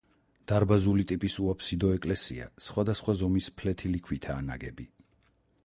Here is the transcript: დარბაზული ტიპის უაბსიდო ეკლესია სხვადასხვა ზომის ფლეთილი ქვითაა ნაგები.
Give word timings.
დარბაზული 0.51 1.03
ტიპის 1.11 1.35
უაბსიდო 1.43 1.91
ეკლესია 1.97 2.47
სხვადასხვა 2.69 3.15
ზომის 3.21 3.51
ფლეთილი 3.61 4.03
ქვითაა 4.09 4.47
ნაგები. 4.49 4.89